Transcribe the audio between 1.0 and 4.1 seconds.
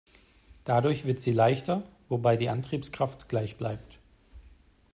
wird sie leichter, wobei die Antriebskraft gleich bleibt.